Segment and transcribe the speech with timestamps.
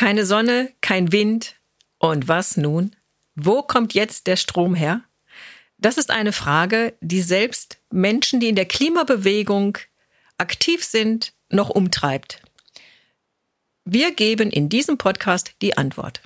[0.00, 1.56] Keine Sonne, kein Wind.
[1.98, 2.96] Und was nun?
[3.34, 5.02] Wo kommt jetzt der Strom her?
[5.76, 9.76] Das ist eine Frage, die selbst Menschen, die in der Klimabewegung
[10.38, 12.40] aktiv sind, noch umtreibt.
[13.84, 16.22] Wir geben in diesem Podcast die Antwort.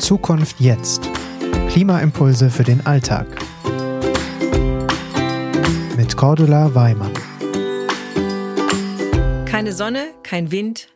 [0.00, 1.08] Zukunft jetzt.
[1.70, 3.28] Klimaimpulse für den Alltag.
[5.96, 7.21] Mit Cordula Weimann.
[9.62, 10.88] Keine Sonne, kein Wind.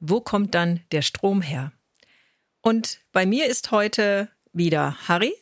[0.00, 1.72] Wo kommt dann der Strom her?
[2.62, 5.34] Und bei mir ist heute wieder Harry.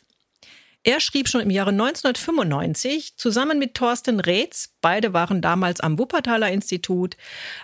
[0.83, 6.51] Er schrieb schon im Jahre 1995 zusammen mit Thorsten Reetz, beide waren damals am Wuppertaler
[6.51, 7.17] Institut,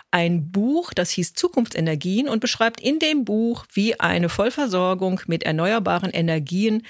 [0.09, 6.11] ein Buch, das hieß Zukunftsenergien und beschreibt in dem Buch, wie eine Vollversorgung mit erneuerbaren
[6.11, 6.83] Energien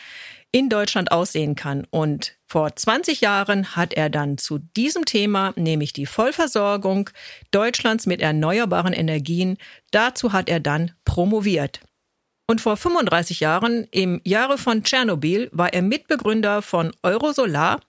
[0.52, 1.86] in Deutschland aussehen kann.
[1.92, 7.10] Und vor 20 Jahren hat er dann zu diesem Thema, nämlich die Vollversorgung
[7.52, 9.58] Deutschlands mit erneuerbaren Energien,
[9.92, 11.82] dazu hat er dann promoviert.
[12.48, 17.80] Und vor 35 Jahren, im Jahre von Tschernobyl, war er Mitbegründer von Eurosolar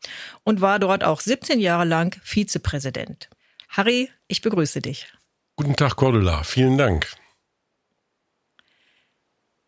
[0.45, 3.31] und war dort auch 17 Jahre lang Vizepräsident.
[3.71, 5.11] Harry, ich begrüße dich.
[5.57, 6.43] Guten Tag, Cordula.
[6.43, 7.11] Vielen Dank.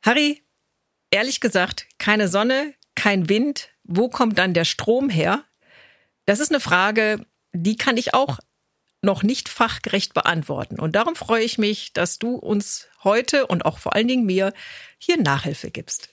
[0.03, 0.43] Harry,
[1.11, 3.71] ehrlich gesagt, keine Sonne, kein Wind.
[3.85, 5.45] Wo kommt dann der Strom her?
[6.27, 8.39] Das ist eine Frage, die kann ich auch
[9.03, 10.79] noch nicht fachgerecht beantworten.
[10.79, 14.53] Und darum freue ich mich, dass du uns heute und auch vor allen Dingen mir
[14.99, 16.09] hier Nachhilfe gibst.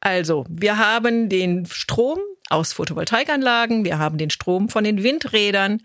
[0.00, 2.18] Also, wir haben den Strom
[2.50, 5.82] aus Photovoltaikanlagen, wir haben den Strom von den Windrädern.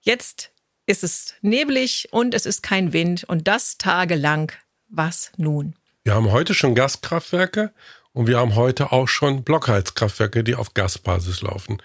[0.00, 0.52] Jetzt
[0.86, 4.52] ist es neblig und es ist kein Wind und das tagelang.
[4.88, 5.74] Was nun?
[6.04, 7.74] Wir haben heute schon Gaskraftwerke
[8.12, 11.82] und wir haben heute auch schon Blockheizkraftwerke, die auf Gasbasis laufen.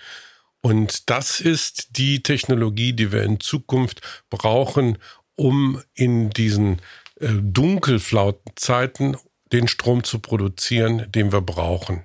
[0.61, 4.97] Und das ist die Technologie, die wir in Zukunft brauchen,
[5.35, 6.81] um in diesen
[7.19, 9.17] äh, dunkelflauten Zeiten
[9.51, 12.03] den Strom zu produzieren, den wir brauchen.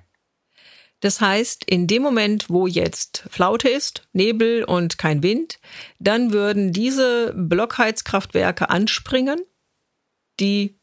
[0.99, 5.59] Das heißt, in dem Moment, wo jetzt Flaute ist, Nebel und kein Wind,
[5.99, 9.39] dann würden diese Blockheizkraftwerke anspringen,
[10.39, 10.78] die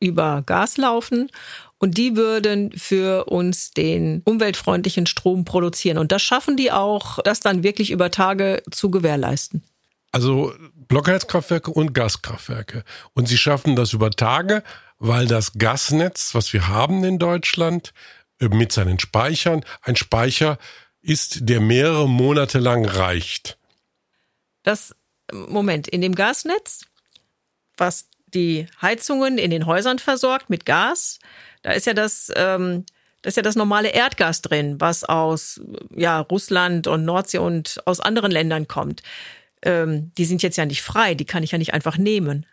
[0.00, 1.30] über Gas laufen
[1.78, 5.98] und die würden für uns den umweltfreundlichen Strom produzieren.
[5.98, 9.62] Und das schaffen die auch, das dann wirklich über Tage zu gewährleisten.
[10.10, 10.52] Also
[10.88, 12.84] Blockheizkraftwerke und Gaskraftwerke.
[13.14, 14.62] Und sie schaffen das über Tage,
[14.98, 17.92] weil das Gasnetz, was wir haben in Deutschland,
[18.40, 20.58] äh, mit seinen Speichern, ein Speicher
[21.00, 23.58] ist, der mehrere Monate lang reicht.
[24.62, 24.94] Das,
[25.32, 26.80] Moment, in dem Gasnetz,
[27.76, 31.18] was die Heizungen in den Häusern versorgt mit Gas,
[31.62, 32.84] da ist ja das, ähm,
[33.22, 35.60] das ist ja das normale Erdgas drin, was aus
[35.94, 39.02] ja, Russland und Nordsee und aus anderen Ländern kommt.
[39.62, 42.46] Ähm, die sind jetzt ja nicht frei, die kann ich ja nicht einfach nehmen.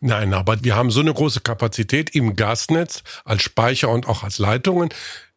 [0.00, 4.38] Nein, aber wir haben so eine große Kapazität im Gasnetz als Speicher und auch als
[4.38, 4.90] Leitungen,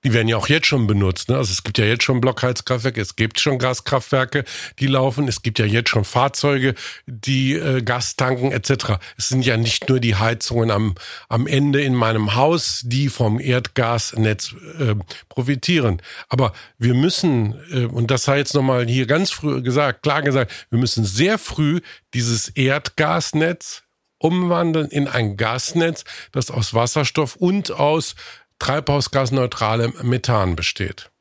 [0.03, 1.29] die werden ja auch jetzt schon benutzt.
[1.29, 1.37] Ne?
[1.37, 4.43] Also es gibt ja jetzt schon Blockheizkraftwerke, es gibt schon Gaskraftwerke,
[4.79, 6.75] die laufen, es gibt ja jetzt schon Fahrzeuge,
[7.07, 8.99] die äh, Gas tanken etc.
[9.17, 10.95] Es sind ja nicht nur die Heizungen am,
[11.29, 14.95] am Ende in meinem Haus, die vom Erdgasnetz äh,
[15.29, 16.01] profitieren.
[16.29, 20.67] Aber wir müssen, äh, und das sei jetzt nochmal hier ganz früh gesagt, klar gesagt,
[20.69, 21.81] wir müssen sehr früh
[22.13, 23.83] dieses Erdgasnetz
[24.19, 28.15] umwandeln in ein Gasnetz, das aus Wasserstoff und aus
[28.59, 31.11] treibhausgasneutralem Methan besteht.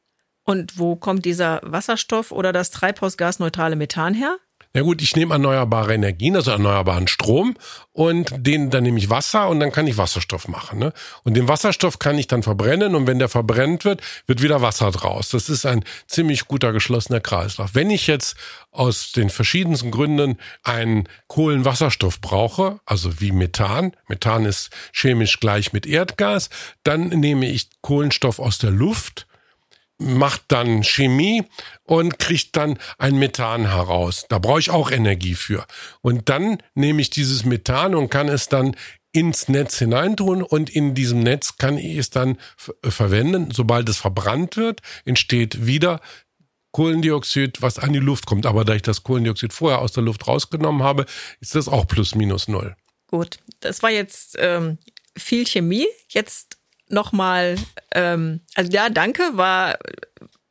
[0.44, 4.38] Und wo kommt dieser Wasserstoff oder das treibhausgasneutrale Methan her?
[4.74, 7.56] Na gut, ich nehme erneuerbare Energien, also erneuerbaren Strom
[7.92, 10.78] und den, dann nehme ich Wasser und dann kann ich Wasserstoff machen.
[10.78, 10.92] Ne?
[11.24, 14.90] Und den Wasserstoff kann ich dann verbrennen und wenn der verbrennt wird, wird wieder Wasser
[14.90, 15.30] draus.
[15.30, 17.74] Das ist ein ziemlich guter geschlossener Kreislauf.
[17.74, 18.36] Wenn ich jetzt
[18.70, 25.86] aus den verschiedensten Gründen einen Kohlenwasserstoff brauche, also wie Methan, Methan ist chemisch gleich mit
[25.86, 26.50] Erdgas,
[26.82, 29.26] dann nehme ich Kohlenstoff aus der Luft
[29.98, 31.44] macht dann Chemie
[31.84, 34.26] und kriegt dann ein Methan heraus.
[34.28, 35.66] Da brauche ich auch Energie für.
[36.02, 38.76] Und dann nehme ich dieses Methan und kann es dann
[39.12, 42.38] ins Netz hineintun und in diesem Netz kann ich es dann
[42.84, 43.50] verwenden.
[43.50, 46.00] Sobald es verbrannt wird, entsteht wieder
[46.72, 48.44] Kohlendioxid, was an die Luft kommt.
[48.44, 51.06] Aber da ich das Kohlendioxid vorher aus der Luft rausgenommen habe,
[51.40, 52.76] ist das auch plus minus null.
[53.06, 54.76] Gut, das war jetzt ähm,
[55.16, 55.86] viel Chemie.
[56.10, 57.56] Jetzt nochmal,
[57.92, 59.78] ähm, also ja, danke, war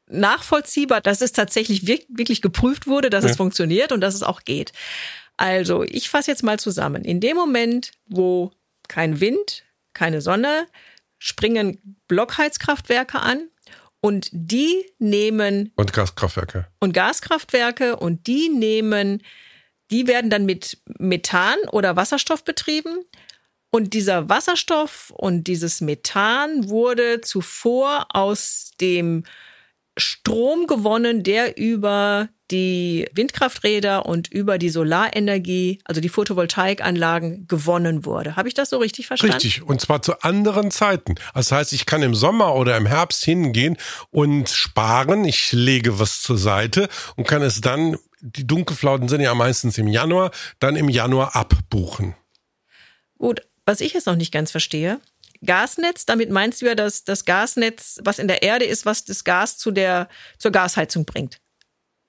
[0.07, 3.31] nachvollziehbar, dass es tatsächlich wirklich geprüft wurde, dass ja.
[3.31, 4.71] es funktioniert und dass es auch geht.
[5.37, 7.03] Also, ich fasse jetzt mal zusammen.
[7.03, 8.51] In dem Moment, wo
[8.87, 10.67] kein Wind, keine Sonne,
[11.17, 13.49] springen Blockheizkraftwerke an
[13.99, 16.67] und die nehmen und Gaskraftwerke.
[16.79, 19.23] Und Gaskraftwerke und die nehmen
[19.91, 23.03] Die werden dann mit Methan oder Wasserstoff betrieben.
[23.75, 29.25] Und dieser Wasserstoff und dieses Methan wurde zuvor aus dem
[29.97, 38.37] Strom gewonnen, der über die Windkrafträder und über die Solarenergie, also die Photovoltaikanlagen gewonnen wurde.
[38.37, 39.33] Habe ich das so richtig verstanden?
[39.33, 41.15] Richtig, und zwar zu anderen Zeiten.
[41.33, 43.75] Das heißt, ich kann im Sommer oder im Herbst hingehen
[44.09, 45.25] und sparen.
[45.25, 46.87] Ich lege was zur Seite
[47.17, 52.15] und kann es dann, die Dunkelflauten sind ja meistens im Januar, dann im Januar abbuchen.
[53.17, 54.99] Gut, was ich jetzt noch nicht ganz verstehe,
[55.43, 59.23] Gasnetz, damit meinst du ja, dass das Gasnetz, was in der Erde ist, was das
[59.23, 60.07] Gas zu der,
[60.37, 61.39] zur Gasheizung bringt.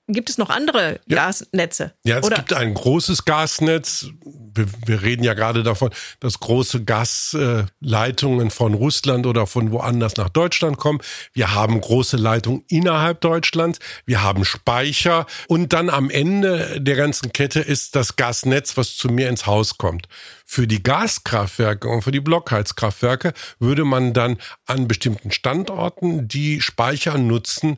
[0.09, 1.17] Gibt es noch andere ja.
[1.17, 1.93] Gasnetze?
[2.05, 2.37] Ja, es Oder?
[2.37, 4.07] gibt ein großes Gasnetz.
[4.55, 5.89] Wir, wir, reden ja gerade davon,
[6.21, 10.99] dass große Gasleitungen von Russland oder von woanders nach Deutschland kommen.
[11.33, 13.79] Wir haben große Leitungen innerhalb Deutschlands.
[14.05, 15.25] Wir haben Speicher.
[15.49, 19.77] Und dann am Ende der ganzen Kette ist das Gasnetz, was zu mir ins Haus
[19.77, 20.07] kommt.
[20.45, 27.17] Für die Gaskraftwerke und für die Blockheizkraftwerke würde man dann an bestimmten Standorten die Speicher
[27.17, 27.77] nutzen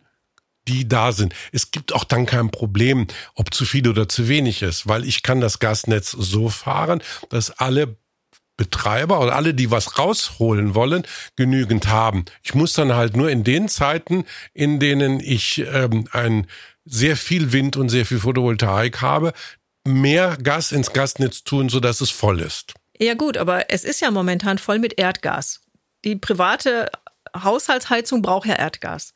[0.70, 1.34] die da sind.
[1.52, 5.24] Es gibt auch dann kein Problem, ob zu viel oder zu wenig ist, weil ich
[5.24, 7.98] kann das Gasnetz so fahren, dass alle
[8.56, 11.04] Betreiber oder alle, die was rausholen wollen,
[11.38, 12.26] genügend haben.
[12.44, 16.46] Ich muss dann halt nur in den Zeiten, in denen ich ähm, ein
[16.86, 19.34] sehr viel Wind und sehr viel Photovoltaik habe,
[19.88, 22.74] mehr Gas ins Gasnetz tun, sodass es voll ist.
[22.98, 25.62] Ja gut, aber es ist ja momentan voll mit Erdgas.
[26.04, 26.92] Die private
[27.36, 29.14] Haushaltsheizung braucht ja Erdgas.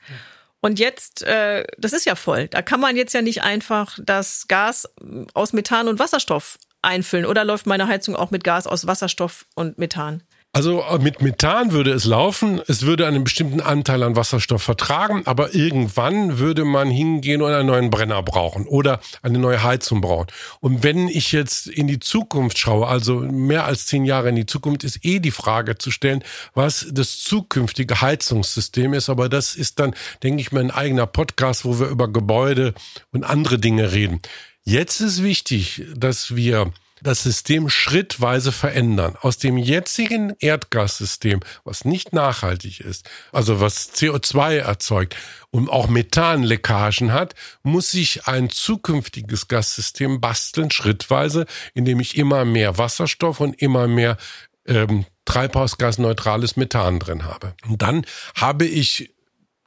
[0.63, 2.47] Und jetzt, äh, das ist ja voll.
[2.47, 4.87] Da kann man jetzt ja nicht einfach das Gas
[5.33, 7.25] aus Methan und Wasserstoff einfüllen.
[7.25, 10.23] Oder läuft meine Heizung auch mit Gas aus Wasserstoff und Methan?
[10.55, 15.23] Also äh, mit Methan würde es laufen, es würde einen bestimmten Anteil an Wasserstoff vertragen,
[15.25, 20.27] aber irgendwann würde man hingehen und einen neuen Brenner brauchen oder eine neue Heizung brauchen.
[20.59, 24.45] Und wenn ich jetzt in die Zukunft schaue, also mehr als zehn Jahre in die
[24.45, 26.23] Zukunft, ist eh die Frage zu stellen,
[26.53, 29.09] was das zukünftige Heizungssystem ist.
[29.09, 32.75] Aber das ist dann, denke ich mal, ein eigener Podcast, wo wir über Gebäude
[33.11, 34.21] und andere Dinge reden.
[34.63, 36.71] Jetzt ist wichtig, dass wir
[37.03, 39.15] das System schrittweise verändern.
[39.19, 45.15] Aus dem jetzigen Erdgassystem, was nicht nachhaltig ist, also was CO2 erzeugt
[45.51, 52.77] und auch Methanleckagen hat, muss sich ein zukünftiges Gassystem basteln, schrittweise, indem ich immer mehr
[52.77, 54.17] Wasserstoff und immer mehr
[54.65, 57.53] ähm, treibhausgasneutrales Methan drin habe.
[57.67, 59.13] Und dann habe ich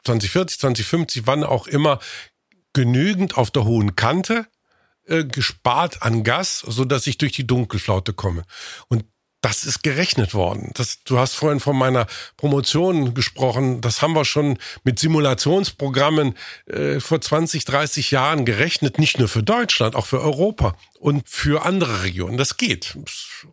[0.04, 1.98] 2040, 2050, wann auch immer,
[2.72, 4.46] genügend auf der hohen Kante
[5.06, 8.44] äh, gespart an Gas, so dass ich durch die Dunkelflaute komme.
[8.88, 9.04] Und
[9.46, 10.72] das ist gerechnet worden.
[10.74, 12.06] Das, du hast vorhin von meiner
[12.36, 13.80] Promotion gesprochen.
[13.80, 16.34] Das haben wir schon mit Simulationsprogrammen
[16.66, 18.98] äh, vor 20, 30 Jahren gerechnet.
[18.98, 22.38] Nicht nur für Deutschland, auch für Europa und für andere Regionen.
[22.38, 22.98] Das geht.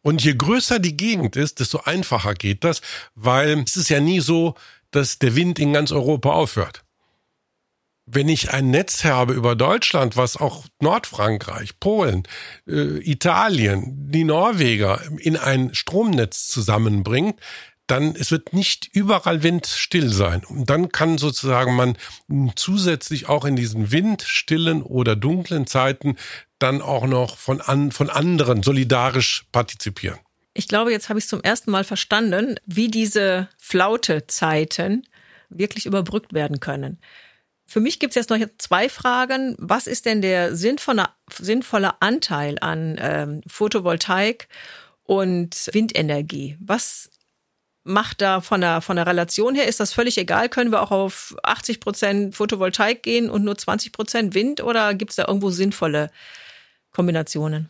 [0.01, 2.81] Und je größer die Gegend ist, desto einfacher geht das,
[3.13, 4.55] weil es ist ja nie so,
[4.89, 6.82] dass der Wind in ganz Europa aufhört
[8.05, 12.23] wenn ich ein Netz habe über Deutschland, was auch Nordfrankreich, Polen,
[12.67, 17.39] äh, Italien, die Norweger in ein Stromnetz zusammenbringt,
[17.87, 20.43] dann es wird nicht überall windstill sein.
[20.45, 21.97] Und dann kann sozusagen man
[22.55, 26.15] zusätzlich auch in diesen windstillen oder dunklen Zeiten
[26.59, 30.19] dann auch noch von, an, von anderen solidarisch partizipieren.
[30.53, 35.03] Ich glaube, jetzt habe ich zum ersten Mal verstanden, wie diese Flaute-Zeiten
[35.49, 36.99] wirklich überbrückt werden können.
[37.65, 39.55] Für mich gibt es jetzt noch zwei Fragen.
[39.57, 44.47] Was ist denn der sinnvolle, sinnvolle Anteil an ähm, Photovoltaik
[45.03, 46.57] und Windenergie?
[46.59, 47.09] Was
[47.83, 49.67] macht da von der, von der Relation her?
[49.67, 50.49] Ist das völlig egal?
[50.49, 55.11] Können wir auch auf 80 Prozent Photovoltaik gehen und nur 20 Prozent Wind oder gibt
[55.11, 56.09] es da irgendwo sinnvolle
[56.91, 57.69] Kombinationen?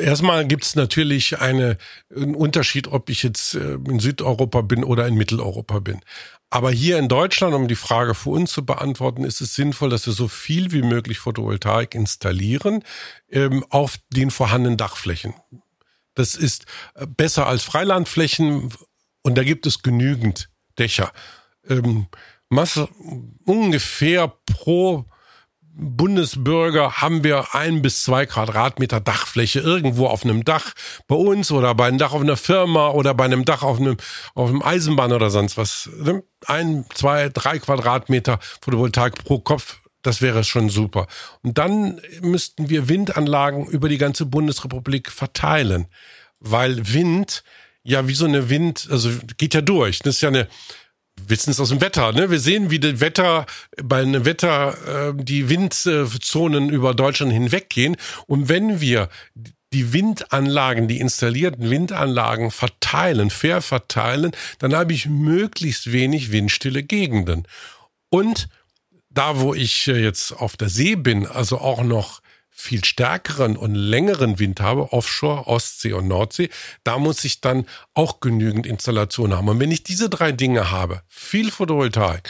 [0.00, 1.78] Erstmal gibt es natürlich eine,
[2.14, 6.00] einen Unterschied, ob ich jetzt äh, in Südeuropa bin oder in Mitteleuropa bin.
[6.50, 10.06] Aber hier in Deutschland, um die Frage für uns zu beantworten, ist es sinnvoll, dass
[10.06, 12.84] wir so viel wie möglich Photovoltaik installieren
[13.28, 15.34] ähm, auf den vorhandenen Dachflächen.
[16.14, 16.64] Das ist
[16.94, 18.72] äh, besser als Freilandflächen
[19.22, 21.12] und da gibt es genügend Dächer.
[21.68, 22.06] Ähm,
[22.48, 22.88] Masse,
[23.44, 25.04] ungefähr pro
[25.80, 30.72] Bundesbürger haben wir ein bis zwei Quadratmeter Dachfläche irgendwo auf einem Dach
[31.06, 33.96] bei uns oder bei einem Dach auf einer Firma oder bei einem Dach auf einem,
[34.34, 35.88] auf einem Eisenbahn oder sonst was.
[36.46, 39.78] Ein, zwei, drei Quadratmeter Photovoltaik pro Kopf.
[40.02, 41.06] Das wäre schon super.
[41.42, 45.86] Und dann müssten wir Windanlagen über die ganze Bundesrepublik verteilen,
[46.40, 47.44] weil Wind
[47.84, 50.00] ja wie so eine Wind, also geht ja durch.
[50.00, 50.48] Das ist ja eine
[51.26, 52.12] wissen es aus dem Wetter.
[52.12, 52.30] Ne?
[52.30, 53.46] Wir sehen, wie das Wetter
[53.82, 57.96] bei einem Wetter äh, die Windzonen über Deutschland hinweggehen.
[58.26, 59.08] Und wenn wir
[59.72, 67.46] die Windanlagen, die installierten Windanlagen verteilen, fair verteilen, dann habe ich möglichst wenig windstille Gegenden.
[68.08, 68.48] Und
[69.10, 72.20] da, wo ich äh, jetzt auf der See bin, also auch noch
[72.60, 76.50] viel stärkeren und längeren Wind habe, Offshore, Ostsee und Nordsee,
[76.82, 79.48] da muss ich dann auch genügend Installation haben.
[79.48, 82.28] Und wenn ich diese drei Dinge habe, viel Photovoltaik,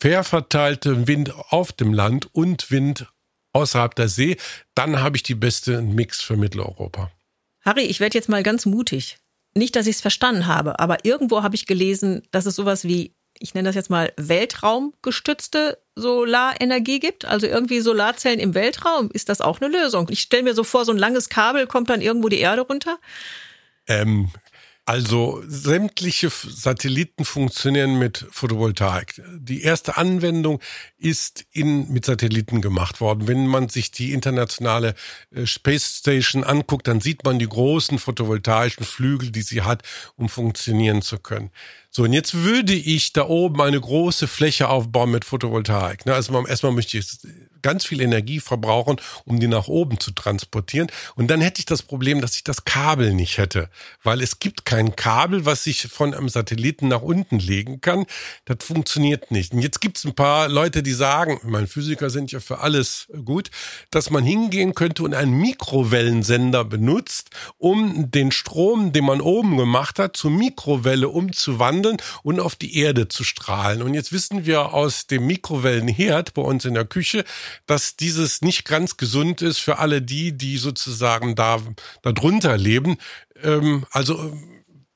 [0.00, 3.12] fair verteilte Wind auf dem Land und Wind
[3.52, 4.38] außerhalb der See,
[4.74, 7.10] dann habe ich die beste Mix für Mitteleuropa.
[7.60, 9.18] Harry, ich werde jetzt mal ganz mutig.
[9.54, 13.14] Nicht, dass ich es verstanden habe, aber irgendwo habe ich gelesen, dass es sowas wie
[13.40, 19.40] ich nenne das jetzt mal Weltraumgestützte Solarenergie gibt, also irgendwie Solarzellen im Weltraum, ist das
[19.40, 20.08] auch eine Lösung?
[20.10, 22.98] Ich stelle mir so vor, so ein langes Kabel kommt dann irgendwo die Erde runter.
[23.86, 24.30] Ähm,
[24.88, 29.20] also sämtliche Satelliten funktionieren mit Photovoltaik.
[29.38, 30.60] Die erste Anwendung
[30.96, 33.28] ist in, mit Satelliten gemacht worden.
[33.28, 34.94] Wenn man sich die internationale
[35.30, 39.82] äh, Space Station anguckt, dann sieht man die großen photovoltaischen Flügel, die sie hat,
[40.16, 41.50] um funktionieren zu können.
[41.90, 46.06] So, und jetzt würde ich da oben eine große Fläche aufbauen mit Photovoltaik.
[46.06, 47.06] Also erstmal möchte ich
[47.62, 50.88] ganz viel Energie verbrauchen, um die nach oben zu transportieren.
[51.16, 53.68] Und dann hätte ich das Problem, dass ich das Kabel nicht hätte,
[54.04, 58.04] weil es gibt kein Kabel, was ich von einem Satelliten nach unten legen kann.
[58.44, 59.52] Das funktioniert nicht.
[59.52, 63.08] Und jetzt gibt es ein paar Leute, die sagen, meine Physiker sind ja für alles
[63.24, 63.50] gut,
[63.90, 69.98] dass man hingehen könnte und einen Mikrowellensender benutzt, um den Strom, den man oben gemacht
[69.98, 71.77] hat, zur Mikrowelle umzuwandeln
[72.22, 73.82] und auf die Erde zu strahlen.
[73.82, 77.24] Und jetzt wissen wir aus dem Mikrowellenherd bei uns in der Küche,
[77.66, 81.60] dass dieses nicht ganz gesund ist für alle die, die sozusagen da
[82.02, 82.96] darunter leben.
[83.42, 84.32] Ähm, also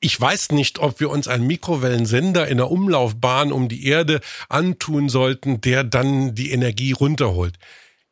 [0.03, 5.07] ich weiß nicht, ob wir uns einen Mikrowellensender in der Umlaufbahn um die Erde antun
[5.07, 7.57] sollten, der dann die Energie runterholt.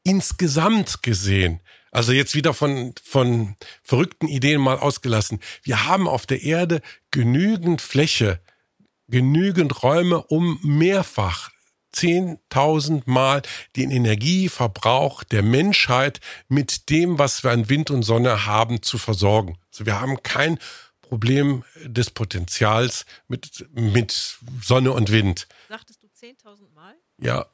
[0.03, 1.59] Insgesamt gesehen,
[1.91, 5.41] also jetzt wieder von, von verrückten Ideen mal ausgelassen.
[5.63, 8.39] Wir haben auf der Erde genügend Fläche,
[9.11, 11.51] genügend Räume, um mehrfach
[11.93, 13.41] 10.000 Mal
[13.75, 19.57] den Energieverbrauch der Menschheit mit dem, was wir an Wind und Sonne haben, zu versorgen.
[19.71, 20.57] Also wir haben kein
[21.01, 25.47] Problem des Potenzials mit, mit Sonne und Wind.
[25.67, 26.95] Sagtest du 10.000 Mal?
[27.19, 27.45] Ja.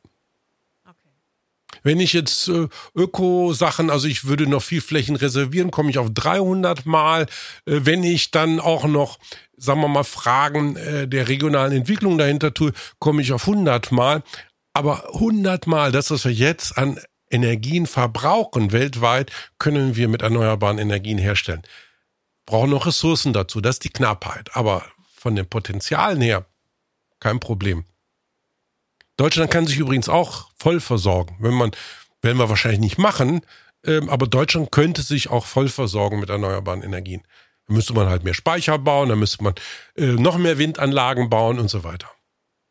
[1.88, 6.10] Wenn ich jetzt äh, Öko-Sachen, also ich würde noch viel Flächen reservieren, komme ich auf
[6.14, 7.28] 300 Mal.
[7.66, 9.20] Äh, wenn ich dann auch noch,
[9.56, 14.22] sagen wir mal, Fragen äh, der regionalen Entwicklung dahinter tue, komme ich auf 100 Mal.
[14.74, 20.80] Aber 100 Mal, das, was wir jetzt an Energien verbrauchen weltweit, können wir mit erneuerbaren
[20.80, 21.62] Energien herstellen.
[22.46, 24.50] Brauchen noch Ressourcen dazu, das ist die Knappheit.
[24.58, 24.84] Aber
[25.16, 26.46] von den Potenzialen her
[27.22, 27.86] kein Problem.
[29.18, 31.38] Deutschland kann sich übrigens auch voll versorgen.
[31.40, 31.72] Wenn man,
[32.22, 33.42] werden wir wahrscheinlich nicht machen,
[33.86, 37.24] ähm, aber Deutschland könnte sich auch voll versorgen mit erneuerbaren Energien.
[37.68, 39.56] Da müsste man halt mehr Speicher bauen, da müsste man
[39.96, 42.10] äh, noch mehr Windanlagen bauen und so weiter.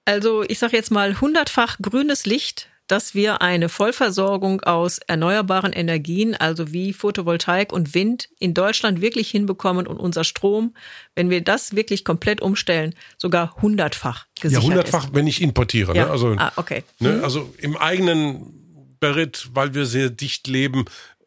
[0.05, 6.35] Also ich sage jetzt mal hundertfach grünes Licht dass wir eine Vollversorgung aus erneuerbaren Energien,
[6.35, 10.75] also wie Photovoltaik und Wind, in Deutschland wirklich hinbekommen und unser Strom,
[11.15, 15.15] wenn wir das wirklich komplett umstellen, sogar hundertfach gesichert Ja, hundertfach, ist.
[15.15, 15.93] wenn ich importiere.
[15.93, 15.99] Ne?
[15.99, 16.05] Ja.
[16.07, 16.11] Ne?
[16.11, 16.85] Also, ah, okay.
[17.01, 17.13] Ne?
[17.13, 17.25] Mhm.
[17.25, 20.85] Also im eigenen Beritt, weil wir sehr dicht leben,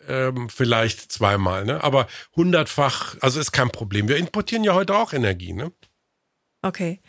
[0.07, 1.65] ähm, vielleicht zweimal.
[1.65, 1.83] Ne?
[1.83, 4.07] Aber hundertfach, also ist kein Problem.
[4.07, 5.53] Wir importieren ja heute auch Energie.
[5.53, 5.71] Ne?
[6.61, 7.01] Okay.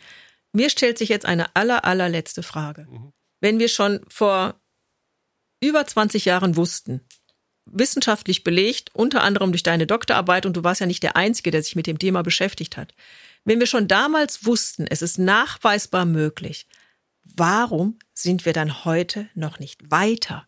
[0.51, 2.85] Mir stellt sich jetzt eine aller, allerletzte Frage.
[2.89, 4.61] Mhm wenn wir schon vor
[5.61, 7.01] über 20 Jahren wussten,
[7.65, 11.61] wissenschaftlich belegt, unter anderem durch deine Doktorarbeit, und du warst ja nicht der Einzige, der
[11.61, 12.93] sich mit dem Thema beschäftigt hat.
[13.43, 16.67] Wenn wir schon damals wussten, es ist nachweisbar möglich,
[17.23, 20.47] warum sind wir dann heute noch nicht weiter?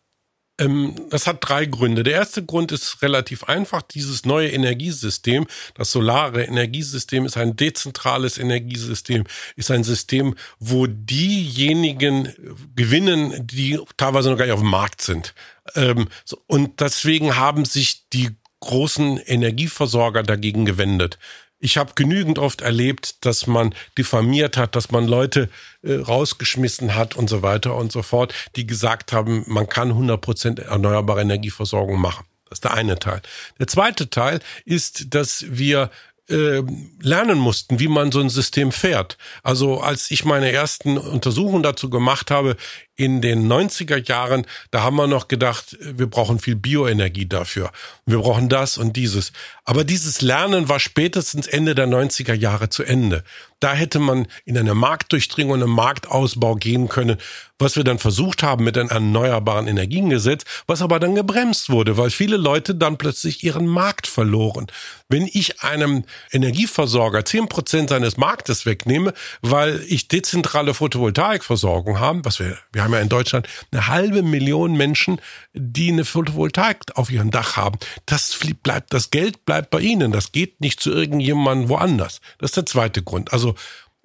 [0.58, 2.04] Ähm, das hat drei Gründe.
[2.04, 3.82] Der erste Grund ist relativ einfach.
[3.82, 9.24] Dieses neue Energiesystem, das solare Energiesystem, ist ein dezentrales Energiesystem,
[9.56, 12.32] ist ein System, wo diejenigen
[12.76, 15.34] gewinnen, die teilweise noch gar nicht auf dem Markt sind.
[15.74, 16.08] Ähm,
[16.46, 18.30] und deswegen haben sich die
[18.60, 21.18] großen Energieversorger dagegen gewendet.
[21.64, 25.48] Ich habe genügend oft erlebt, dass man diffamiert hat, dass man Leute
[25.80, 30.60] äh, rausgeschmissen hat und so weiter und so fort, die gesagt haben, man kann 100%
[30.60, 32.26] erneuerbare Energieversorgung machen.
[32.50, 33.22] Das ist der eine Teil.
[33.58, 35.90] Der zweite Teil ist, dass wir
[36.28, 36.62] äh,
[37.00, 39.16] lernen mussten, wie man so ein System fährt.
[39.42, 42.56] Also als ich meine ersten Untersuchungen dazu gemacht habe,
[42.96, 47.72] in den 90er Jahren, da haben wir noch gedacht, wir brauchen viel Bioenergie dafür.
[48.06, 49.32] Wir brauchen das und dieses.
[49.64, 53.24] Aber dieses Lernen war spätestens Ende der 90er Jahre zu Ende.
[53.60, 57.16] Da hätte man in eine Marktdurchdringung, einen Marktausbau gehen können,
[57.58, 62.10] was wir dann versucht haben mit einem erneuerbaren Energiengesetz, was aber dann gebremst wurde, weil
[62.10, 64.66] viele Leute dann plötzlich ihren Markt verloren.
[65.08, 72.40] Wenn ich einem Energieversorger zehn Prozent seines Marktes wegnehme, weil ich dezentrale Photovoltaikversorgung habe, was
[72.40, 75.20] wir, wir haben ja in Deutschland eine halbe Million Menschen,
[75.52, 77.78] die eine Photovoltaik auf ihrem Dach haben.
[78.06, 80.12] Das bleibt, das Geld bleibt bei ihnen.
[80.12, 82.20] Das geht nicht zu irgendjemandem woanders.
[82.38, 83.32] Das ist der zweite Grund.
[83.32, 83.54] Also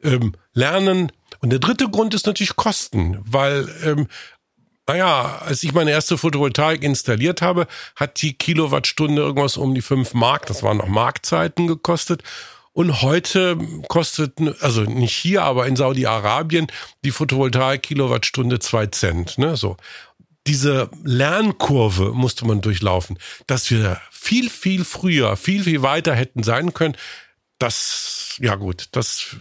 [0.04, 1.12] ähm, lernen.
[1.42, 4.08] Und der dritte Grund ist natürlich Kosten, weil ähm,
[4.88, 10.16] naja, als ich meine erste Photovoltaik installiert habe, hat die Kilowattstunde irgendwas um die fünf
[10.16, 12.24] Mark, das waren noch Markzeiten gekostet.
[12.74, 13.58] Und heute
[13.88, 16.68] kostet, also nicht hier, aber in Saudi-Arabien,
[17.04, 19.38] die Photovoltaik-Kilowattstunde zwei Cent.
[19.38, 19.58] Ne?
[19.58, 19.78] So.
[20.48, 26.74] Diese Lernkurve musste man durchlaufen, dass wir viel, viel früher, viel, viel weiter hätten sein
[26.74, 26.96] können.
[27.60, 29.36] Das, ja gut, das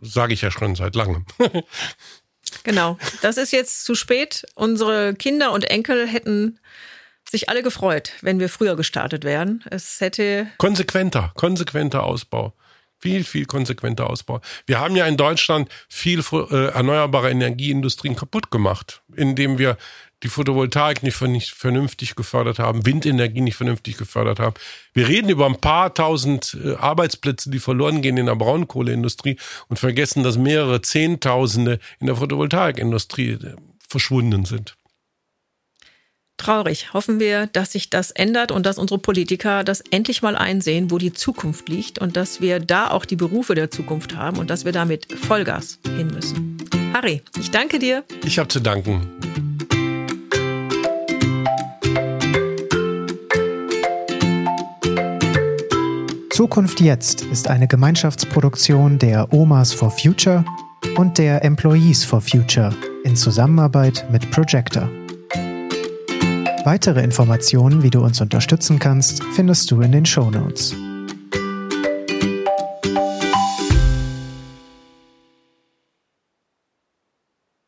[0.00, 1.26] sage ich ja schon seit langem.
[2.64, 4.46] genau, das ist jetzt zu spät.
[4.54, 6.58] Unsere Kinder und Enkel hätten
[7.30, 9.64] sich alle gefreut, wenn wir früher gestartet wären.
[9.70, 12.54] Es hätte konsequenter, konsequenter Ausbau.
[13.00, 14.40] Viel, viel konsequenter Ausbau.
[14.66, 19.76] Wir haben ja in Deutschland viel äh, erneuerbare Energieindustrien kaputt gemacht, indem wir
[20.22, 24.54] die Photovoltaik nicht vernünftig gefördert haben, Windenergie nicht vernünftig gefördert haben.
[24.92, 29.38] Wir reden über ein paar tausend äh, Arbeitsplätze, die verloren gehen in der Braunkohleindustrie
[29.68, 33.56] und vergessen, dass mehrere Zehntausende in der Photovoltaikindustrie äh,
[33.88, 34.77] verschwunden sind.
[36.38, 36.94] Traurig.
[36.94, 40.96] Hoffen wir, dass sich das ändert und dass unsere Politiker das endlich mal einsehen, wo
[40.96, 44.64] die Zukunft liegt und dass wir da auch die Berufe der Zukunft haben und dass
[44.64, 46.56] wir damit Vollgas hin müssen.
[46.94, 48.04] Harry, ich danke dir.
[48.24, 49.06] Ich habe zu danken.
[56.30, 60.44] Zukunft jetzt ist eine Gemeinschaftsproduktion der Omas for Future
[60.96, 64.88] und der Employees for Future in Zusammenarbeit mit Projector.
[66.70, 70.76] Weitere Informationen, wie du uns unterstützen kannst, findest du in den Show Notes.